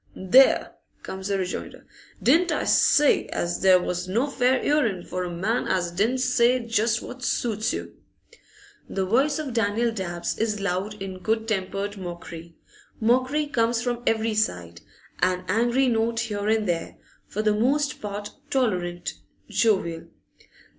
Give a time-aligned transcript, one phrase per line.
[0.15, 0.73] 'There!'
[1.03, 1.85] comes the rejoinder.
[2.23, 6.57] 'Didn't I say as there was no fair 'earing for a man as didn't say
[6.59, 7.93] just what suits you?'
[8.89, 12.55] The voice of Daniel Dabbs is loud in good tempered mockery.
[12.99, 14.81] Mockery comes from every side,
[15.21, 16.97] an angry note here and there,
[17.27, 19.13] for the most part tolerant,
[19.49, 20.07] jovial.